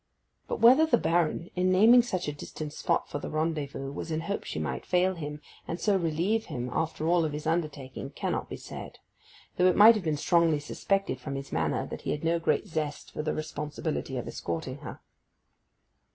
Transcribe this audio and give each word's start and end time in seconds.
But 0.47 0.59
whether 0.61 0.87
the 0.87 0.97
Baron, 0.97 1.51
in 1.55 1.71
naming 1.71 2.01
such 2.01 2.27
a 2.27 2.33
distant 2.33 2.73
spot 2.73 3.07
for 3.07 3.19
the 3.19 3.29
rendezvous, 3.29 3.91
was 3.91 4.09
in 4.09 4.21
hope 4.21 4.45
she 4.45 4.57
might 4.57 4.83
fail 4.83 5.13
him, 5.13 5.41
and 5.67 5.79
so 5.79 5.95
relieve 5.95 6.45
him 6.45 6.71
after 6.73 7.07
all 7.07 7.23
of 7.23 7.33
his 7.33 7.45
undertaking, 7.45 8.09
cannot 8.09 8.49
be 8.49 8.57
said; 8.57 8.97
though 9.57 9.67
it 9.67 9.75
might 9.75 9.93
have 9.93 10.03
been 10.03 10.17
strongly 10.17 10.57
suspected 10.59 11.19
from 11.19 11.35
his 11.35 11.51
manner 11.51 11.85
that 11.85 12.01
he 12.01 12.09
had 12.09 12.23
no 12.23 12.39
great 12.39 12.65
zest 12.65 13.11
for 13.13 13.21
the 13.21 13.35
responsibility 13.35 14.17
of 14.17 14.27
escorting 14.27 14.79
her. 14.79 14.99